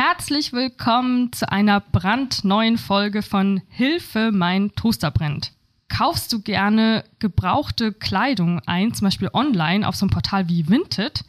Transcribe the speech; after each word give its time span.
Herzlich 0.00 0.52
willkommen 0.52 1.32
zu 1.32 1.50
einer 1.50 1.80
brandneuen 1.80 2.78
Folge 2.78 3.20
von 3.20 3.62
Hilfe, 3.68 4.30
mein 4.32 4.70
Toaster 4.76 5.10
brennt. 5.10 5.50
Kaufst 5.88 6.32
du 6.32 6.40
gerne 6.40 7.02
gebrauchte 7.18 7.92
Kleidung 7.92 8.60
ein, 8.60 8.94
zum 8.94 9.06
Beispiel 9.06 9.28
online 9.32 9.88
auf 9.88 9.96
so 9.96 10.04
einem 10.04 10.12
Portal 10.12 10.48
wie 10.48 10.68
Vinted? 10.68 11.24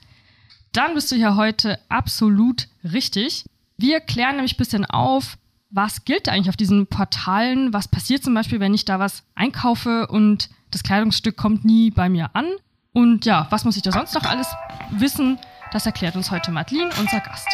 Dann 0.71 0.93
bist 0.93 1.11
du 1.11 1.15
hier 1.15 1.35
heute 1.35 1.79
absolut 1.89 2.67
richtig. 2.83 3.43
Wir 3.77 4.01
klären 4.01 4.35
nämlich 4.35 4.53
ein 4.53 4.57
bisschen 4.57 4.85
auf, 4.85 5.39
was 5.71 6.05
gilt 6.05 6.29
eigentlich 6.29 6.49
auf 6.49 6.55
diesen 6.55 6.85
Portalen? 6.85 7.73
Was 7.73 7.87
passiert 7.87 8.23
zum 8.23 8.35
Beispiel, 8.35 8.59
wenn 8.59 8.75
ich 8.75 8.85
da 8.85 8.99
was 8.99 9.23
einkaufe 9.33 10.05
und 10.05 10.47
das 10.69 10.83
Kleidungsstück 10.83 11.35
kommt 11.35 11.65
nie 11.65 11.89
bei 11.89 12.07
mir 12.07 12.35
an? 12.35 12.45
Und 12.93 13.25
ja, 13.25 13.47
was 13.49 13.65
muss 13.65 13.77
ich 13.77 13.81
da 13.81 13.91
sonst 13.91 14.13
noch 14.13 14.25
alles 14.25 14.47
wissen? 14.91 15.39
Das 15.71 15.87
erklärt 15.87 16.15
uns 16.15 16.29
heute 16.29 16.51
Madeline, 16.51 16.91
unser 16.99 17.19
Gast. 17.19 17.47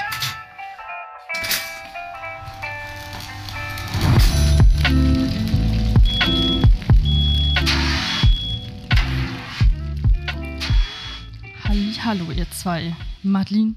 Hallo, 12.06 12.32
ihr 12.32 12.50
zwei, 12.52 12.96
Madeline 13.24 13.76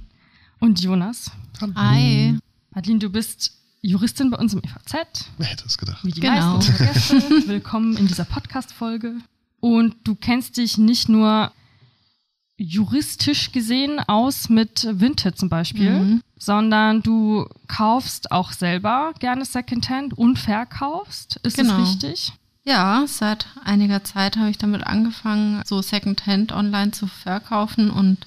und 0.61 0.81
Jonas. 0.81 1.31
Hallo. 1.61 1.73
Hi. 1.77 2.39
Madeline, 2.75 2.99
du 2.99 3.11
bist 3.11 3.53
Juristin 3.81 4.31
bei 4.31 4.37
uns 4.39 4.53
im 4.53 4.61
EVZ. 4.61 5.31
Wer 5.39 5.47
hätte 5.47 5.65
es 5.67 5.79
gedacht? 5.79 6.05
Wie 6.05 6.11
die 6.13 6.21
Genau. 6.21 6.57
meisten 6.57 6.73
unserer 6.73 6.87
Gäste. 6.93 7.15
Willkommen 7.49 7.97
in 7.97 8.07
dieser 8.07 8.25
Podcast-Folge. 8.25 9.15
Und 9.61 9.97
du 10.05 10.15
kennst 10.15 10.57
dich 10.59 10.79
nicht 10.79 11.09
nur 11.09 11.53
juristisch 12.59 13.53
gesehen 13.53 14.01
aus 14.01 14.49
mit 14.49 14.87
Vinted 14.91 15.39
zum 15.39 15.49
Beispiel, 15.49 15.91
Mhm. 15.99 16.21
sondern 16.37 17.03
du 17.03 17.47
kaufst 17.69 18.33
auch 18.33 18.53
selber 18.53 19.15
gerne 19.21 19.45
Secondhand 19.45 20.13
und 20.19 20.39
verkaufst. 20.39 21.37
Ist 21.45 21.57
Genau. 21.57 21.79
das 21.79 21.89
richtig? 21.89 22.33
Ja, 22.69 23.07
seit 23.09 23.47
einiger 23.65 24.05
Zeit 24.05 24.37
habe 24.37 24.51
ich 24.51 24.59
damit 24.59 24.87
angefangen, 24.87 25.63
so 25.65 25.81
Secondhand 25.81 26.53
online 26.53 26.91
zu 26.91 27.07
verkaufen 27.07 27.89
und 27.89 28.19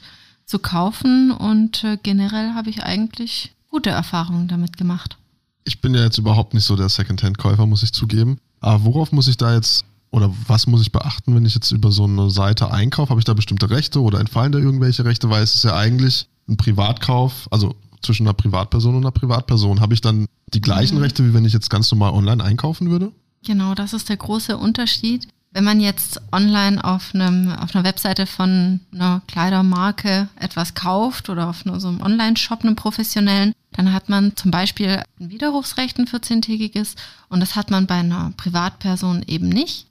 zu 0.48 0.58
kaufen. 0.58 1.30
Und 1.30 1.84
äh, 1.84 2.00
generell 2.02 2.56
habe 2.56 2.72
ich 2.72 2.82
eigentlich 2.82 3.54
gute 3.70 3.92
Erfahrungen 3.92 4.48
damit 4.48 4.78
gemacht. 4.78 5.18
Ich 5.64 5.80
bin 5.80 5.94
ja 5.94 6.02
jetzt 6.04 6.18
überhaupt 6.18 6.56
nicht 6.56 6.64
so 6.64 6.76
der 6.76 6.90
Secondhand-Käufer, 6.90 7.68
muss 7.68 7.84
ich 7.84 7.94
zugeben. 7.94 8.40
Aber 8.62 8.84
worauf 8.84 9.12
muss 9.12 9.28
ich 9.28 9.38
da 9.38 9.54
jetzt 9.54 9.86
oder 10.10 10.34
was 10.48 10.66
muss 10.66 10.82
ich 10.82 10.92
beachten, 10.92 11.36
wenn 11.36 11.46
ich 11.46 11.54
jetzt 11.54 11.72
über 11.72 11.92
so 11.92 12.06
eine 12.06 12.32
Seite 12.32 12.72
einkaufe? 12.72 13.12
Habe 13.12 13.22
ich 13.22 13.26
da 13.26 13.36
bestimmte 13.36 13.70
Rechte 13.70 14.02
oder 14.02 14.20
entfallen 14.20 14.52
da 14.52 14.58
irgendwelche 14.58 15.06
Rechte? 15.06 15.30
Weil 15.30 15.44
es 15.44 15.54
ist 15.54 15.66
ja 15.66 15.76
eigentlich 15.76 16.26
ein 16.50 16.58
Privatkauf, 16.58 17.48
also 17.52 17.76
zwischen 18.02 18.26
einer 18.26 18.34
Privatperson 18.34 18.96
und 18.96 19.04
einer 19.04 19.12
Privatperson. 19.12 19.82
Habe 19.82 19.94
ich 19.94 20.02
dann 20.02 20.26
die 20.52 20.62
gleichen 20.62 20.96
Mhm. 20.98 21.04
Rechte, 21.04 21.24
wie 21.24 21.36
wenn 21.36 21.46
ich 21.46 21.54
jetzt 21.54 21.70
ganz 21.70 21.92
normal 21.92 22.14
online 22.14 22.44
einkaufen 22.44 22.90
würde? 22.90 23.12
Genau, 23.44 23.74
das 23.74 23.94
ist 23.94 24.10
der 24.10 24.18
große 24.18 24.58
Unterschied. 24.58 25.28
Wenn 25.54 25.64
man 25.64 25.82
jetzt 25.82 26.22
online 26.32 26.82
auf, 26.84 27.14
einem, 27.14 27.52
auf 27.52 27.76
einer 27.76 27.84
Webseite 27.84 28.26
von 28.26 28.80
einer 28.94 29.22
Kleidermarke 29.28 30.30
etwas 30.38 30.76
kauft 30.76 31.30
oder 31.30 31.50
auf 31.50 31.64
so 31.66 31.88
einem 31.88 32.02
Online-Shop, 32.02 32.64
einem 32.64 32.76
professionellen, 32.76 33.54
dann 33.74 33.92
hat 33.92 34.08
man 34.08 34.36
zum 34.36 34.52
Beispiel 34.52 35.04
ein 35.20 35.30
Widerrufsrecht, 35.30 35.98
ein 35.98 36.08
14-tägiges, 36.08 36.96
und 37.30 37.42
das 37.42 37.56
hat 37.56 37.70
man 37.70 37.86
bei 37.88 37.96
einer 37.96 38.32
Privatperson 38.38 39.24
eben 39.28 39.50
nicht. 39.50 39.88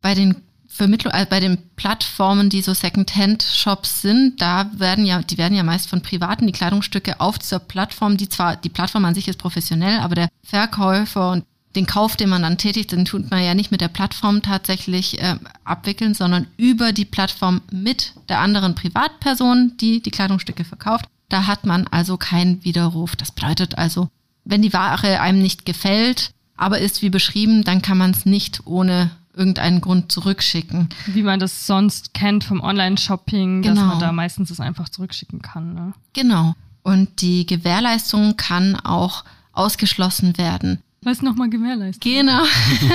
Bei 0.00 0.14
den 0.14 0.36
Vermittlung, 0.68 1.12
äh, 1.12 1.26
bei 1.28 1.40
den 1.40 1.58
Plattformen, 1.76 2.48
die 2.48 2.62
so 2.62 2.74
Second-Hand-Shops 2.74 4.02
sind, 4.02 4.40
da 4.40 4.70
werden 4.74 5.04
ja, 5.04 5.22
die 5.22 5.38
werden 5.38 5.56
ja 5.56 5.62
meist 5.62 5.88
von 5.88 6.02
Privaten 6.02 6.46
die 6.46 6.52
Kleidungsstücke 6.52 7.20
auf 7.20 7.38
dieser 7.38 7.58
Plattform, 7.58 8.16
die 8.16 8.28
zwar, 8.28 8.56
die 8.56 8.70
Plattform 8.70 9.04
an 9.04 9.14
sich 9.14 9.28
ist 9.28 9.38
professionell, 9.38 10.00
aber 10.00 10.14
der 10.14 10.28
Verkäufer 10.42 11.32
und 11.32 11.44
den 11.76 11.86
Kauf, 11.86 12.16
den 12.16 12.28
man 12.28 12.42
dann 12.42 12.58
tätigt, 12.58 12.92
den 12.92 13.04
tut 13.04 13.30
man 13.30 13.42
ja 13.42 13.54
nicht 13.54 13.70
mit 13.70 13.80
der 13.80 13.88
Plattform 13.88 14.42
tatsächlich 14.42 15.20
äh, 15.20 15.36
abwickeln, 15.64 16.14
sondern 16.14 16.46
über 16.56 16.92
die 16.92 17.04
Plattform 17.04 17.62
mit 17.72 18.12
der 18.28 18.40
anderen 18.40 18.74
Privatperson, 18.74 19.72
die 19.80 20.00
die 20.02 20.10
Kleidungsstücke 20.10 20.64
verkauft. 20.64 21.06
Da 21.28 21.46
hat 21.46 21.66
man 21.66 21.86
also 21.88 22.16
keinen 22.16 22.62
Widerruf. 22.64 23.16
Das 23.16 23.32
bedeutet 23.32 23.76
also, 23.78 24.08
wenn 24.44 24.62
die 24.62 24.72
Ware 24.72 25.20
einem 25.20 25.40
nicht 25.42 25.64
gefällt, 25.64 26.30
aber 26.56 26.78
ist 26.78 27.02
wie 27.02 27.10
beschrieben, 27.10 27.64
dann 27.64 27.82
kann 27.82 27.98
man 27.98 28.12
es 28.12 28.24
nicht 28.26 28.66
ohne 28.66 29.10
irgendeinen 29.34 29.80
Grund 29.80 30.12
zurückschicken. 30.12 30.88
Wie 31.06 31.24
man 31.24 31.40
das 31.40 31.66
sonst 31.66 32.14
kennt 32.14 32.44
vom 32.44 32.60
Online-Shopping, 32.60 33.62
dass 33.62 33.74
Genau. 33.74 33.86
man 33.86 33.98
da 33.98 34.12
meistens 34.12 34.50
es 34.52 34.60
einfach 34.60 34.88
zurückschicken 34.88 35.42
kann. 35.42 35.74
Ne? 35.74 35.92
Genau. 36.12 36.54
Und 36.82 37.20
die 37.20 37.44
Gewährleistung 37.46 38.36
kann 38.36 38.76
auch 38.76 39.24
ausgeschlossen 39.52 40.38
werden. 40.38 40.82
Was 41.04 41.22
nochmal 41.22 41.50
gewährleistet? 41.50 42.02
Genau. 42.02 42.42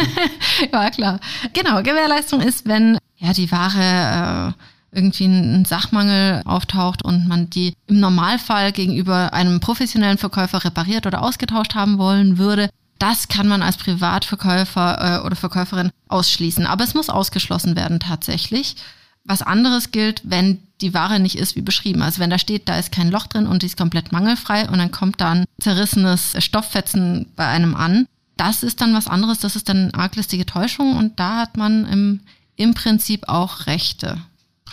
ja, 0.72 0.90
klar. 0.90 1.20
Genau, 1.54 1.82
Gewährleistung 1.84 2.42
ist, 2.42 2.68
wenn 2.68 2.98
ja 3.18 3.34
die 3.34 3.52
Ware 3.52 4.56
äh, 4.56 4.98
irgendwie 4.98 5.26
ein 5.26 5.66
Sachmangel 5.66 6.42
auftaucht 6.46 7.06
und 7.06 7.28
man 7.28 7.50
die 7.50 7.74
im 7.88 8.00
Normalfall 8.00 8.72
gegenüber 8.72 9.34
einem 9.34 9.60
professionellen 9.60 10.18
Verkäufer 10.18 10.64
repariert 10.64 11.06
oder 11.06 11.22
ausgetauscht 11.22 11.76
haben 11.76 11.98
wollen 11.98 12.38
würde. 12.38 12.70
Das 12.98 13.28
kann 13.28 13.48
man 13.48 13.62
als 13.62 13.78
Privatverkäufer 13.78 15.22
äh, 15.22 15.26
oder 15.26 15.36
Verkäuferin 15.36 15.92
ausschließen. 16.08 16.66
Aber 16.66 16.84
es 16.84 16.96
muss 16.96 17.10
ausgeschlossen 17.10 17.76
werden 17.76 18.00
tatsächlich. 18.00 18.76
Was 19.24 19.42
anderes 19.42 19.92
gilt, 19.92 20.22
wenn 20.26 20.60
die 20.82 20.94
Ware 20.94 21.20
nicht 21.20 21.36
ist 21.36 21.56
wie 21.56 21.62
beschrieben. 21.62 22.02
Also 22.02 22.20
wenn 22.20 22.30
da 22.30 22.40
steht, 22.40 22.70
da 22.70 22.78
ist 22.78 22.92
kein 22.92 23.12
Loch 23.12 23.28
drin 23.28 23.48
und 23.48 23.62
die 23.62 23.68
ist 23.68 23.78
komplett 23.78 24.12
mangelfrei 24.12 24.68
und 24.70 24.78
dann 24.78 24.92
kommt 24.92 25.22
da 25.22 25.32
ein 25.32 25.46
zerrissenes 25.60 26.34
Stofffetzen 26.40 27.28
bei 27.36 27.48
einem 27.48 27.76
an. 27.76 28.08
Das 28.38 28.64
ist 28.64 28.80
dann 28.82 28.94
was 28.94 29.08
anderes, 29.08 29.40
das 29.40 29.56
ist 29.56 29.68
dann 29.70 29.92
arglistige 29.94 30.46
Täuschung 30.46 30.96
und 30.96 31.20
da 31.20 31.38
hat 31.38 31.58
man 31.58 31.86
im, 31.86 32.20
im 32.56 32.74
Prinzip 32.74 33.28
auch 33.28 33.66
Rechte. 33.68 34.18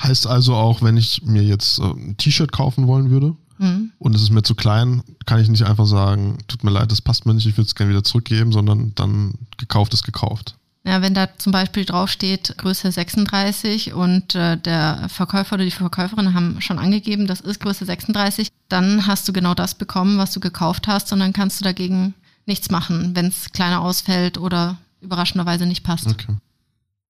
Heißt 0.01 0.27
also 0.27 0.55
auch, 0.55 0.83
wenn 0.83 0.97
ich 0.97 1.23
mir 1.23 1.43
jetzt 1.43 1.79
äh, 1.79 1.83
ein 1.83 2.17
T-Shirt 2.17 2.53
kaufen 2.53 2.87
wollen 2.87 3.11
würde 3.11 3.35
Hm. 3.59 3.93
und 3.99 4.15
es 4.15 4.23
ist 4.23 4.31
mir 4.31 4.43
zu 4.43 4.55
klein, 4.55 5.03
kann 5.25 5.41
ich 5.41 5.49
nicht 5.49 5.65
einfach 5.65 5.87
sagen, 5.87 6.39
tut 6.47 6.63
mir 6.63 6.71
leid, 6.71 6.91
das 6.93 7.01
passt 7.01 7.25
mir 7.25 7.33
nicht, 7.33 7.47
ich 7.47 7.57
würde 7.57 7.67
es 7.67 7.75
gerne 7.75 7.91
wieder 7.91 8.05
zurückgeben, 8.05 8.53
sondern 8.53 8.95
dann 8.95 9.35
gekauft 9.57 9.95
ist 9.95 10.05
gekauft. 10.05 10.57
Ja, 10.87 11.03
wenn 11.03 11.15
da 11.15 11.37
zum 11.37 11.51
Beispiel 11.51 11.85
draufsteht 11.85 12.55
Größe 12.59 12.93
36 12.93 13.93
und 13.93 14.37
äh, 14.37 14.57
der 14.57 15.09
Verkäufer 15.09 15.55
oder 15.55 15.65
die 15.65 15.73
Verkäuferin 15.73 16.33
haben 16.33 16.61
schon 16.61 16.79
angegeben, 16.79 17.27
das 17.27 17.41
ist 17.41 17.59
Größe 17.59 17.85
36, 17.85 18.49
dann 18.69 19.05
hast 19.09 19.27
du 19.27 19.33
genau 19.33 19.55
das 19.55 19.75
bekommen, 19.75 20.17
was 20.17 20.33
du 20.33 20.39
gekauft 20.39 20.87
hast 20.87 21.13
und 21.13 21.19
dann 21.19 21.33
kannst 21.33 21.59
du 21.59 21.65
dagegen 21.65 22.15
nichts 22.47 22.71
machen, 22.71 23.17
wenn 23.17 23.27
es 23.27 23.51
kleiner 23.51 23.81
ausfällt 23.81 24.39
oder 24.39 24.77
überraschenderweise 25.01 25.67
nicht 25.67 25.83
passt. 25.83 26.07
Okay. 26.07 26.37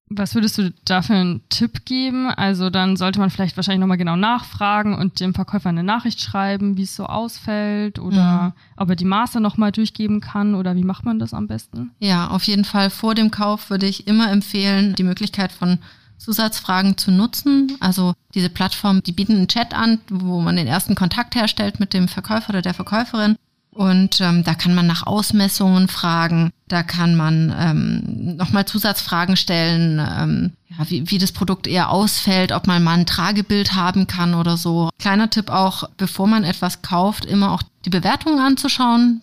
Was 0.09 0.35
würdest 0.37 0.57
du 0.59 0.73
dafür 0.85 1.17
einen 1.17 1.41
Tipp 1.49 1.85
geben? 1.85 2.29
Also 2.29 2.71
dann 2.71 2.97
sollte 2.97 3.19
man 3.19 3.31
vielleicht 3.31 3.57
wahrscheinlich 3.57 3.81
nochmal 3.81 3.97
genau 3.97 4.15
nachfragen 4.15 4.95
und 4.95 5.19
dem 5.19 5.35
Verkäufer 5.35 5.69
eine 5.69 5.83
Nachricht 5.83 6.21
schreiben, 6.21 6.77
wie 6.77 6.85
es 6.85 6.95
so 6.95 7.07
ausfällt 7.07 7.99
oder 7.99 8.55
ob 8.77 8.89
er 8.89 8.97
die 8.97 9.05
Maße 9.05 9.41
nochmal 9.41 9.73
durchgeben 9.73 10.21
kann 10.21 10.55
oder 10.55 10.77
wie 10.77 10.85
macht 10.85 11.05
man 11.05 11.19
das 11.19 11.35
am 11.35 11.49
besten? 11.49 11.91
Ja, 11.99 12.29
auf 12.29 12.45
jeden 12.45 12.65
Fall 12.65 12.91
vor 12.91 13.17
dem 13.17 13.33
Kauf 13.33 13.69
würde 13.69 13.87
ich 13.87 14.07
immer 14.07 14.31
empfehlen, 14.31 14.95
die 14.95 15.03
Möglichkeit 15.03 15.51
von 15.51 15.79
Zusatzfragen 16.19 16.97
zu 16.97 17.11
nutzen. 17.11 17.77
Also 17.81 18.15
diese 18.35 18.49
Plattform, 18.49 19.03
die 19.03 19.13
bieten 19.13 19.37
einen 19.37 19.49
Chat 19.49 19.75
an, 19.75 19.99
wo 20.09 20.41
man 20.41 20.57
den 20.57 20.67
ersten 20.67 20.95
Kontakt 20.95 21.35
herstellt 21.35 21.81
mit 21.81 21.93
dem 21.93 22.09
Verkäufer 22.09 22.51
oder 22.51 22.63
der 22.63 22.75
Verkäuferin. 22.75 23.37
Und 23.77 24.23
ähm, 24.23 24.43
da 24.43 24.55
kann 24.55 24.75
man 24.75 24.87
nach 24.87 25.07
Ausmessungen 25.07 25.89
fragen, 25.89 26.51
da 26.67 26.83
kann 26.83 27.15
man 27.15 27.55
ähm, 27.59 28.37
nochmal 28.37 28.65
Zusatzfragen 28.65 29.37
stellen, 29.37 29.99
ähm, 29.99 30.53
ja, 30.69 30.89
wie, 30.89 31.11
wie 31.11 31.19
das 31.19 31.31
Produkt 31.31 31.67
eher 31.67 31.91
ausfällt, 31.91 32.53
ob 32.53 32.67
man 32.67 32.83
mal 32.83 32.95
ein 32.95 33.05
Tragebild 33.05 33.75
haben 33.75 34.07
kann 34.07 34.33
oder 34.33 34.57
so. 34.57 34.89
Kleiner 34.99 35.29
Tipp 35.29 35.51
auch, 35.51 35.91
bevor 35.99 36.27
man 36.27 36.43
etwas 36.43 36.81
kauft, 36.81 37.27
immer 37.27 37.53
auch 37.53 37.63
die 37.85 37.91
Bewertungen 37.91 38.39
anzuschauen, 38.39 39.21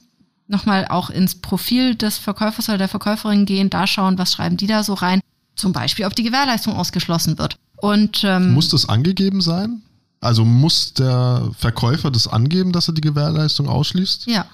nochmal 0.48 0.88
auch 0.88 1.10
ins 1.10 1.34
Profil 1.34 1.96
des 1.96 2.20
Verkäufers 2.20 2.70
oder 2.70 2.78
der 2.78 2.90
Verkäuferin 2.90 3.48
gehen, 3.48 3.72
da 3.72 3.88
schauen, 3.88 4.20
was 4.20 4.34
schreiben 4.34 4.58
die 4.58 4.68
da 4.68 4.84
so 4.84 4.94
rein. 4.94 5.20
Zum 5.56 5.74
Beispiel, 5.74 6.06
ob 6.06 6.16
die 6.16 6.24
Gewährleistung 6.24 6.76
ausgeschlossen 6.76 7.40
wird. 7.40 7.58
Und 7.78 8.24
ähm, 8.24 8.54
Muss 8.54 8.70
das 8.70 8.88
angegeben 8.88 9.42
sein? 9.42 9.82
Also 10.24 10.46
muss 10.46 10.94
der 10.94 11.50
Verkäufer 11.58 12.10
das 12.12 12.28
angeben, 12.28 12.72
dass 12.72 12.88
er 12.88 12.94
die 12.94 13.02
Gewährleistung 13.02 13.68
ausschließt? 13.68 14.28
ja, 14.28 14.46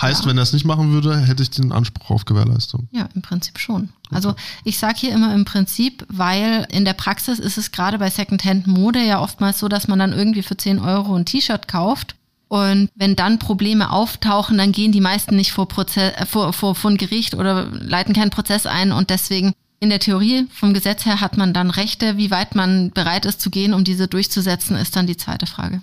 Heißt, 0.00 0.22
Ja. 0.24 0.30
wenn 0.30 0.38
er 0.38 0.42
es 0.42 0.52
nicht 0.52 0.64
machen 0.64 0.90
würde, 0.90 1.16
hätte 1.20 1.44
ich 1.44 1.50
den 1.50 1.70
Anspruch 1.70 2.10
auf 2.10 2.24
Gewährleistung. 2.24 2.88
ja, 2.90 3.08
im 3.14 3.22
Prinzip 3.22 3.60
schon. 3.60 3.90
Also 4.10 4.34
ich 4.64 4.78
sage 4.78 4.98
hier 4.98 5.12
immer 5.12 5.32
im 5.34 5.44
Prinzip, 5.44 6.04
weil 6.08 6.66
in 6.72 6.84
der 6.84 6.94
Praxis 6.94 7.38
ist 7.38 7.58
es 7.58 7.70
gerade 7.70 7.98
bei 7.98 8.10
Secondhand-Mode 8.10 8.98
ja 9.04 9.20
oftmals 9.20 9.60
so, 9.60 9.68
dass 9.68 9.86
man 9.86 10.00
dann 10.00 10.12
irgendwie 10.12 10.42
für 10.42 10.56
10 10.56 10.80
Euro 10.80 11.14
ein 11.14 11.24
T-Shirt 11.26 11.68
kauft. 11.68 12.16
Und 12.48 12.90
wenn 12.96 13.14
dann 13.16 13.38
Probleme 13.38 13.90
auftauchen, 13.90 14.58
dann 14.58 14.72
gehen 14.72 14.90
die 14.92 15.00
meisten 15.00 15.36
nicht 15.36 15.52
vor, 15.52 15.66
Proze 15.68 16.16
äh, 16.16 16.26
vor, 16.26 16.52
vor, 16.52 16.74
vor 16.74 16.90
ein 16.90 16.96
Gericht 16.96 17.34
oder 17.34 17.66
leiten 17.66 18.14
keinen 18.14 18.30
Prozess 18.30 18.66
ein. 18.66 18.90
Und 18.92 19.10
deswegen 19.10 19.52
in 19.84 19.90
der 19.90 20.00
Theorie 20.00 20.46
vom 20.50 20.72
Gesetz 20.72 21.04
her 21.04 21.20
hat 21.20 21.36
man 21.36 21.52
dann 21.52 21.70
Rechte. 21.70 22.16
Wie 22.16 22.30
weit 22.30 22.54
man 22.54 22.90
bereit 22.90 23.26
ist 23.26 23.40
zu 23.40 23.50
gehen, 23.50 23.74
um 23.74 23.84
diese 23.84 24.08
durchzusetzen, 24.08 24.76
ist 24.76 24.96
dann 24.96 25.06
die 25.06 25.16
zweite 25.16 25.46
Frage. 25.46 25.82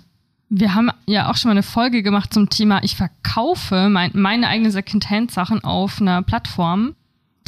Wir 0.50 0.74
haben 0.74 0.90
ja 1.06 1.30
auch 1.30 1.36
schon 1.36 1.48
mal 1.48 1.52
eine 1.52 1.62
Folge 1.62 2.02
gemacht 2.02 2.34
zum 2.34 2.50
Thema, 2.50 2.82
ich 2.82 2.96
verkaufe 2.96 3.88
mein, 3.88 4.10
meine 4.12 4.48
eigenen 4.48 4.72
Secondhand-Sachen 4.72 5.64
auf 5.64 6.00
einer 6.00 6.20
Plattform. 6.22 6.94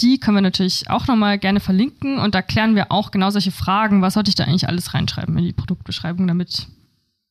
Die 0.00 0.18
können 0.18 0.36
wir 0.36 0.42
natürlich 0.42 0.88
auch 0.88 1.06
nochmal 1.06 1.38
gerne 1.38 1.60
verlinken 1.60 2.18
und 2.18 2.34
da 2.34 2.40
klären 2.40 2.76
wir 2.76 2.90
auch 2.90 3.10
genau 3.10 3.30
solche 3.30 3.52
Fragen. 3.52 4.00
Was 4.00 4.14
sollte 4.14 4.30
ich 4.30 4.36
da 4.36 4.44
eigentlich 4.44 4.68
alles 4.68 4.94
reinschreiben 4.94 5.36
in 5.36 5.44
die 5.44 5.52
Produktbeschreibung, 5.52 6.26
damit 6.26 6.68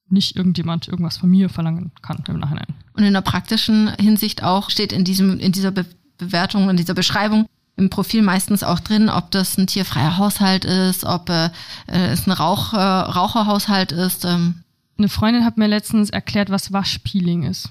nicht 0.10 0.36
irgendjemand 0.36 0.88
irgendwas 0.88 1.18
von 1.18 1.30
mir 1.30 1.50
verlangen 1.50 1.92
kann 2.02 2.24
im 2.28 2.40
Nachhinein. 2.40 2.68
Und 2.94 3.04
in 3.04 3.14
der 3.14 3.22
praktischen 3.22 3.90
Hinsicht 4.00 4.44
auch 4.44 4.70
steht 4.70 4.94
in 4.94 5.06
diesem, 5.06 5.40
in 5.40 5.54
dieser 5.54 5.72
Be 5.72 5.86
Bewertung, 6.20 6.70
in 6.70 6.78
dieser 6.78 6.94
Beschreibung 6.94 7.48
im 7.76 7.90
Profil 7.90 8.22
meistens 8.22 8.64
auch 8.64 8.80
drin, 8.80 9.10
ob 9.10 9.32
das 9.32 9.58
ein 9.58 9.68
tierfreier 9.68 10.18
Haushalt 10.18 10.64
ist, 10.66 11.04
ob 11.06 11.30
äh, 11.30 11.50
es 11.88 12.28
ein 12.28 12.32
Rauch, 12.32 12.74
äh, 12.74 12.78
Raucherhaushalt 12.78 13.92
ist. 13.92 14.26
Ähm. 14.26 14.64
Eine 14.98 15.10
Freundin 15.10 15.44
hat 15.44 15.58
mir 15.58 15.68
letztens 15.68 16.10
erklärt, 16.12 16.50
was 16.52 16.72
Waschpeeling 16.72 17.44
ist. 17.44 17.70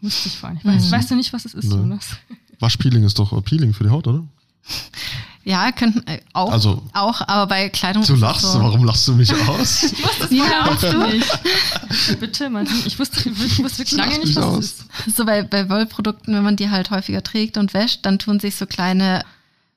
Wusste 0.00 0.28
ich 0.28 0.36
vorhin. 0.40 0.58
Ich 0.58 0.64
weiß, 0.64 0.86
Mhm. 0.86 0.90
weißt 0.90 1.10
du 1.10 1.14
nicht, 1.14 1.32
was 1.32 1.44
es 1.44 1.54
ist, 1.54 1.68
Nee. 1.68 1.76
Jonas? 1.76 2.16
Waschpeeling 2.58 3.04
ist 3.04 3.18
doch 3.18 3.40
Peeling 3.44 3.72
für 3.74 3.84
die 3.84 3.90
Haut, 3.90 4.06
oder? 4.06 4.24
Ja, 5.48 5.70
könnten 5.70 6.04
äh, 6.08 6.20
auch, 6.32 6.50
Also- 6.50 6.82
auch, 6.92 7.20
aber 7.20 7.46
bei 7.46 7.68
Kleidung 7.68 8.02
Du 8.04 8.14
es 8.14 8.20
lachst, 8.20 8.42
so. 8.50 8.58
warum 8.60 8.82
lachst 8.82 9.06
du 9.06 9.14
mich 9.14 9.32
aus? 9.48 9.92
Das 10.18 10.30
ja, 10.32 10.74
du 10.80 11.06
nicht. 11.06 12.18
Bitte, 12.18 12.50
Martin. 12.50 12.74
Ich 12.84 12.98
wusste, 12.98 13.20
ich 13.30 13.38
wusste 13.62 13.78
wirklich 13.78 13.92
lange 13.92 14.18
nicht, 14.18 14.34
was 14.34 14.44
aus. 14.44 14.58
es 14.64 15.06
ist. 15.06 15.16
So 15.16 15.24
bei, 15.24 15.42
bei 15.44 15.68
Wollprodukten, 15.68 16.34
wenn 16.34 16.42
man 16.42 16.56
die 16.56 16.68
halt 16.70 16.90
häufiger 16.90 17.22
trägt 17.22 17.58
und 17.58 17.74
wäscht, 17.74 18.04
dann 18.04 18.18
tun 18.18 18.40
sich 18.40 18.56
so 18.56 18.66
kleine, 18.66 19.24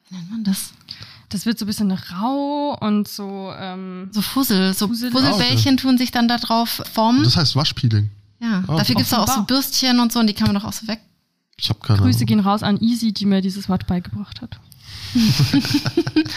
wie 0.10 0.16
nennt 0.16 0.31
man 0.31 0.44
das? 0.44 0.71
Das 1.30 1.45
wird 1.45 1.60
so 1.60 1.66
ein 1.66 1.68
bisschen 1.68 1.92
rau 1.92 2.75
und 2.81 3.07
so. 3.07 3.54
Ähm, 3.56 4.10
So 4.12 4.24
Fussel, 4.24 4.74
so 4.74 4.88
Fussel- 4.88 5.12
Fusselbällchen 5.12 5.77
tun 5.77 6.00
sich 6.00 6.10
dann 6.10 6.27
da 6.27 6.38
drauf 6.38 6.81
formen. 6.92 7.24
Das 7.24 7.38
heißt 7.38 7.56
Waschpeeling. 7.56 8.10
ja, 8.42 8.63
Ah, 8.68 8.77
dafür 8.77 8.95
gibt's 8.95 9.13
auch, 9.13 9.30
auch 9.30 9.36
so. 9.36 9.44
Bürstchen 9.44 10.00
und 10.00 10.12
so 10.12 10.19
und 10.19 10.25
die 10.25 10.33
kann 10.33 10.48
man 10.48 10.56
doch 10.56 10.63
auch 10.68 10.74
so 10.74 10.88
weg. 10.88 11.00
Ich 11.57 11.69
habe 11.69 11.80
keine 11.81 12.00
Grüße 12.00 12.18
Ahnung. 12.19 12.25
gehen 12.25 12.39
raus 12.39 12.63
an 12.63 12.80
Easy, 12.81 13.12
die 13.13 13.27
mir 13.27 13.42
dieses 13.42 13.69
Wort 13.69 13.86
beigebracht 13.86 14.42
hat. 14.42 14.60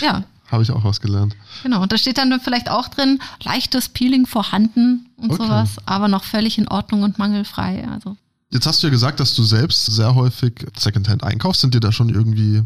Ja, 0.00 0.24
Habe 0.50 0.62
ich 0.62 0.70
auch 0.70 0.84
was 0.84 1.00
gelernt. 1.00 1.34
genau. 1.62 1.82
Und 1.82 1.92
da 1.92 1.98
steht 1.98 2.18
dann 2.18 2.40
vielleicht 2.40 2.70
auch 2.70 2.88
drin, 2.88 3.20
leichtes 3.42 3.88
Peeling 3.88 4.26
vorhanden 4.26 5.06
und 5.16 5.30
Okay. 5.32 5.44
sowas, 5.44 5.76
aber 5.86 6.08
noch 6.08 6.24
völlig 6.24 6.58
in 6.58 6.68
Ordnung 6.68 7.02
und 7.02 7.18
mangelfrei. 7.18 7.86
Also 7.88 8.16
Jetzt 8.50 8.66
hast 8.66 8.82
du 8.82 8.86
ja 8.86 8.90
gesagt, 8.90 9.20
dass 9.20 9.34
du 9.34 9.42
selbst 9.42 9.86
sehr 9.86 10.14
häufig 10.14 10.66
Secondhand 10.76 11.22
einkaufst. 11.22 11.60
Sind 11.60 11.74
dir 11.74 11.80
da 11.80 11.92
schon 11.92 12.08
irgendwie 12.08 12.62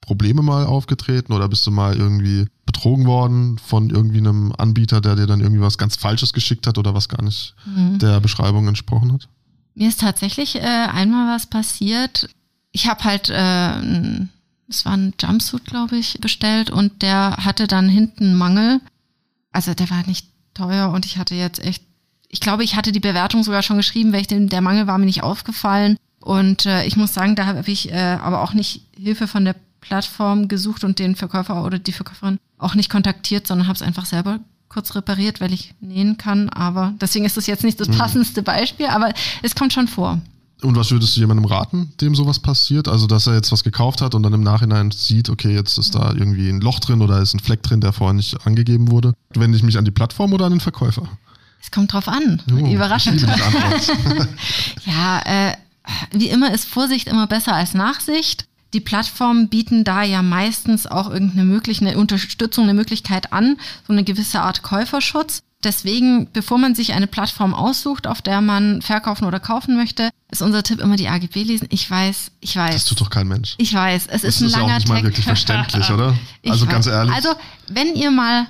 Probleme 0.00 0.42
mal 0.42 0.64
aufgetreten 0.66 1.32
oder 1.32 1.48
bist 1.48 1.66
du 1.66 1.70
mal 1.70 1.96
irgendwie 1.96 2.46
betrogen 2.66 3.06
worden 3.06 3.58
von 3.58 3.90
irgendwie 3.90 4.18
einem 4.18 4.52
Anbieter, 4.56 5.00
der 5.00 5.16
dir 5.16 5.26
dann 5.26 5.40
irgendwie 5.40 5.60
was 5.60 5.76
ganz 5.78 5.96
Falsches 5.96 6.32
geschickt 6.32 6.66
hat 6.66 6.78
oder 6.78 6.94
was 6.94 7.08
gar 7.08 7.22
nicht 7.22 7.54
mhm. 7.66 7.98
der 7.98 8.20
Beschreibung 8.20 8.68
entsprochen 8.68 9.12
hat? 9.12 9.28
Mir 9.74 9.88
ist 9.88 10.00
tatsächlich 10.00 10.56
äh, 10.56 10.60
einmal 10.60 11.34
was 11.34 11.46
passiert. 11.46 12.28
Ich 12.72 12.88
habe 12.88 13.04
halt, 13.04 13.28
äh, 13.28 14.26
es 14.68 14.84
war 14.84 14.96
ein 14.96 15.14
Jumpsuit, 15.20 15.64
glaube 15.66 15.96
ich, 15.96 16.18
bestellt 16.20 16.70
und 16.70 17.02
der 17.02 17.36
hatte 17.44 17.66
dann 17.66 17.88
hinten 17.88 18.24
einen 18.24 18.38
Mangel. 18.38 18.80
Also 19.52 19.74
der 19.74 19.90
war 19.90 20.06
nicht 20.06 20.26
teuer 20.54 20.90
und 20.90 21.06
ich 21.06 21.18
hatte 21.18 21.34
jetzt 21.34 21.62
echt, 21.62 21.84
ich 22.28 22.40
glaube, 22.40 22.64
ich 22.64 22.76
hatte 22.76 22.92
die 22.92 23.00
Bewertung 23.00 23.42
sogar 23.42 23.62
schon 23.62 23.76
geschrieben, 23.76 24.12
weil 24.12 24.22
ich 24.22 24.26
den, 24.26 24.48
der 24.48 24.62
Mangel 24.62 24.86
war 24.86 24.98
mir 24.98 25.06
nicht 25.06 25.22
aufgefallen. 25.22 25.96
Und 26.20 26.66
äh, 26.66 26.84
ich 26.86 26.96
muss 26.96 27.12
sagen, 27.12 27.36
da 27.36 27.46
habe 27.46 27.70
ich 27.70 27.90
äh, 27.90 28.18
aber 28.20 28.42
auch 28.42 28.54
nicht 28.54 28.86
Hilfe 28.96 29.26
von 29.26 29.44
der 29.44 29.56
Plattform 29.80 30.48
gesucht 30.48 30.84
und 30.84 30.98
den 30.98 31.16
Verkäufer 31.16 31.64
oder 31.64 31.78
die 31.78 31.92
Verkäuferin 31.92 32.38
auch 32.56 32.74
nicht 32.74 32.88
kontaktiert, 32.88 33.46
sondern 33.46 33.66
habe 33.66 33.76
es 33.76 33.82
einfach 33.82 34.06
selber 34.06 34.38
kurz 34.68 34.94
repariert, 34.94 35.40
weil 35.40 35.52
ich 35.52 35.74
nähen 35.80 36.16
kann. 36.16 36.48
Aber 36.48 36.94
deswegen 37.00 37.26
ist 37.26 37.36
das 37.36 37.46
jetzt 37.46 37.64
nicht 37.64 37.78
das 37.80 37.88
passendste 37.88 38.42
Beispiel, 38.42 38.86
aber 38.86 39.12
es 39.42 39.54
kommt 39.54 39.72
schon 39.72 39.88
vor. 39.88 40.20
Und 40.62 40.76
was 40.76 40.90
würdest 40.90 41.16
du 41.16 41.20
jemandem 41.20 41.44
raten, 41.44 41.92
dem 42.00 42.14
sowas 42.14 42.38
passiert? 42.38 42.88
Also, 42.88 43.06
dass 43.06 43.26
er 43.26 43.34
jetzt 43.34 43.50
was 43.50 43.64
gekauft 43.64 44.00
hat 44.00 44.14
und 44.14 44.22
dann 44.22 44.32
im 44.32 44.42
Nachhinein 44.42 44.90
sieht, 44.90 45.28
okay, 45.28 45.52
jetzt 45.52 45.76
ist 45.78 45.94
da 45.94 46.12
irgendwie 46.12 46.48
ein 46.48 46.60
Loch 46.60 46.78
drin 46.78 47.02
oder 47.02 47.20
ist 47.20 47.34
ein 47.34 47.40
Fleck 47.40 47.62
drin, 47.62 47.80
der 47.80 47.92
vorher 47.92 48.14
nicht 48.14 48.46
angegeben 48.46 48.90
wurde. 48.90 49.12
Wende 49.34 49.56
ich 49.56 49.64
mich 49.64 49.76
an 49.76 49.84
die 49.84 49.90
Plattform 49.90 50.32
oder 50.32 50.46
an 50.46 50.52
den 50.52 50.60
Verkäufer? 50.60 51.08
Es 51.60 51.70
kommt 51.70 51.92
drauf 51.92 52.08
an. 52.08 52.42
Oh, 52.50 52.66
Überraschend. 52.66 53.24
Ja, 54.84 55.20
äh, 55.24 55.56
wie 56.12 56.28
immer 56.28 56.52
ist 56.52 56.68
Vorsicht 56.68 57.08
immer 57.08 57.26
besser 57.26 57.54
als 57.54 57.74
Nachsicht. 57.74 58.46
Die 58.74 58.80
Plattformen 58.80 59.48
bieten 59.48 59.84
da 59.84 60.02
ja 60.02 60.22
meistens 60.22 60.86
auch 60.86 61.10
irgendeine 61.10 61.44
mögliche 61.44 61.86
eine 61.86 61.98
Unterstützung, 61.98 62.64
eine 62.64 62.74
Möglichkeit 62.74 63.32
an, 63.32 63.58
so 63.86 63.92
eine 63.92 64.04
gewisse 64.04 64.40
Art 64.40 64.62
Käuferschutz. 64.62 65.42
Deswegen, 65.64 66.26
bevor 66.32 66.58
man 66.58 66.74
sich 66.74 66.92
eine 66.92 67.06
Plattform 67.06 67.54
aussucht, 67.54 68.08
auf 68.08 68.20
der 68.20 68.40
man 68.40 68.82
verkaufen 68.82 69.26
oder 69.26 69.38
kaufen 69.38 69.76
möchte, 69.76 70.10
ist 70.30 70.42
unser 70.42 70.64
Tipp 70.64 70.80
immer 70.80 70.96
die 70.96 71.08
AGB 71.08 71.44
lesen. 71.44 71.68
Ich 71.70 71.88
weiß, 71.88 72.32
ich 72.40 72.56
weiß. 72.56 72.74
Das 72.74 72.84
tut 72.86 73.00
doch 73.00 73.10
kein 73.10 73.28
Mensch. 73.28 73.54
ich 73.58 73.72
weiß, 73.72 74.06
es 74.08 74.22
Das 74.22 74.24
ist 74.24 74.40
ein 74.40 74.46
ist 74.46 74.52
ja 74.56 74.58
auch 74.58 74.62
langer 74.66 74.78
nicht 74.78 74.88
mal 74.88 74.94
Text. 74.96 75.04
wirklich 75.08 75.24
verständlich, 75.26 75.90
oder? 75.92 76.16
Ich 76.40 76.50
Also 76.50 76.66
weiß. 76.66 76.72
ganz 76.72 76.86
ehrlich. 76.88 77.14
Also, 77.14 77.28
wenn 77.68 77.94
ihr 77.94 78.10
mal, 78.10 78.46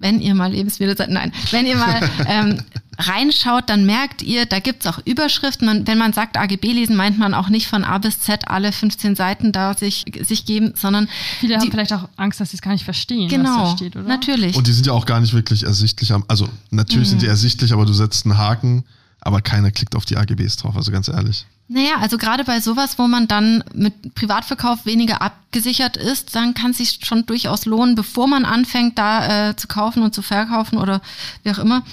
wenn 0.00 0.20
ihr 0.20 0.34
mal 0.34 0.50
Lebensmittel 0.52 0.96
seid, 0.96 1.10
nein, 1.10 1.32
wenn 1.52 1.66
ihr 1.66 1.76
mal 1.76 2.00
ähm, 2.26 2.60
reinschaut, 2.98 3.68
dann 3.70 3.86
merkt 3.86 4.22
ihr, 4.22 4.46
da 4.46 4.58
gibt's 4.60 4.86
auch 4.86 4.98
Überschriften. 5.04 5.66
Man, 5.66 5.86
wenn 5.86 5.96
man 5.98 6.12
sagt 6.12 6.36
AGB 6.36 6.72
lesen, 6.72 6.96
meint 6.96 7.18
man 7.18 7.32
auch 7.34 7.48
nicht 7.48 7.66
von 7.66 7.84
A 7.84 7.98
bis 7.98 8.20
Z 8.20 8.48
alle 8.48 8.72
15 8.72 9.16
Seiten 9.16 9.52
da 9.52 9.74
sich, 9.74 10.04
sich 10.22 10.44
geben, 10.44 10.72
sondern 10.76 11.08
Viele 11.38 11.54
Die- 11.54 11.60
haben 11.60 11.70
vielleicht 11.70 11.92
auch 11.92 12.08
Angst, 12.16 12.40
dass 12.40 12.50
sie 12.50 12.56
es 12.56 12.62
gar 12.62 12.72
nicht 12.72 12.84
verstehen, 12.84 13.24
was 13.24 13.30
genau, 13.30 13.64
da 13.70 13.76
steht, 13.76 13.96
oder? 13.96 14.04
natürlich. 14.06 14.56
Und 14.56 14.66
die 14.66 14.72
sind 14.72 14.86
ja 14.86 14.92
auch 14.92 15.06
gar 15.06 15.20
nicht 15.20 15.32
wirklich 15.32 15.62
ersichtlich. 15.64 16.12
Also 16.28 16.48
natürlich 16.70 17.08
sind 17.08 17.22
die 17.22 17.26
Mhm. 17.26 17.30
ersichtlich, 17.30 17.72
aber 17.72 17.86
du 17.86 17.92
setzt 17.92 18.26
einen 18.26 18.36
Haken, 18.36 18.84
aber 19.20 19.40
keiner 19.40 19.70
klickt 19.70 19.94
auf 19.94 20.04
die 20.04 20.16
AGBs 20.16 20.56
drauf, 20.56 20.76
also 20.76 20.90
ganz 20.90 21.08
ehrlich. 21.08 21.46
Naja, 21.68 21.98
also 22.00 22.18
gerade 22.18 22.44
bei 22.44 22.60
sowas, 22.60 22.98
wo 22.98 23.06
man 23.06 23.28
dann 23.28 23.62
mit 23.72 24.14
Privatverkauf 24.14 24.86
weniger 24.86 25.22
abgesichert 25.22 25.96
ist, 25.96 26.34
dann 26.34 26.52
kann 26.52 26.72
es 26.72 26.78
sich 26.78 26.98
schon 27.04 27.26
durchaus 27.26 27.64
lohnen, 27.64 27.94
bevor 27.94 28.26
man 28.26 28.44
anfängt, 28.44 28.98
da 28.98 29.50
äh, 29.50 29.56
zu 29.56 29.68
kaufen 29.68 30.02
und 30.02 30.12
zu 30.12 30.22
verkaufen 30.22 30.78
oder 30.78 31.00
wie 31.44 31.50
auch 31.52 31.58
immer, 31.58 31.84